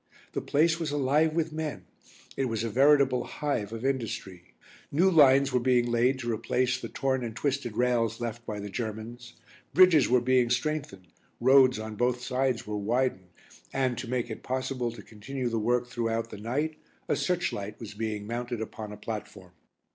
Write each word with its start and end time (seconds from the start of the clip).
The 0.33 0.41
place 0.41 0.79
was 0.79 0.89
alive 0.89 1.33
with 1.35 1.53
men; 1.53 1.85
it 2.35 2.45
was 2.45 2.63
a 2.63 2.71
veritable 2.71 3.23
hive 3.23 3.71
of 3.71 3.85
industry; 3.85 4.55
new 4.91 5.11
lines 5.11 5.53
were 5.53 5.59
being 5.59 5.91
laid 5.91 6.17
to 6.17 6.33
replace 6.33 6.79
the 6.81 6.89
torn 6.89 7.23
and 7.23 7.35
twisted 7.35 7.77
rails 7.77 8.19
left 8.19 8.43
by 8.43 8.59
the 8.59 8.71
Germans; 8.71 9.35
bridges 9.75 10.09
were 10.09 10.19
being 10.19 10.49
strengthened, 10.49 11.05
roads 11.39 11.77
on 11.77 11.97
both 11.97 12.19
sides 12.23 12.65
were 12.65 12.77
widened, 12.79 13.29
and, 13.71 13.95
to 13.99 14.09
make 14.09 14.31
it 14.31 14.41
possible 14.41 14.91
to 14.91 15.03
continue 15.03 15.49
the 15.49 15.59
work 15.59 15.85
throughout 15.85 16.31
the 16.31 16.37
night, 16.39 16.77
a 17.07 17.15
searchlight 17.15 17.79
was 17.79 17.93
being 17.93 18.25
mounted 18.25 18.59
upon 18.59 18.91
a 18.91 18.97
platform. 18.97 19.51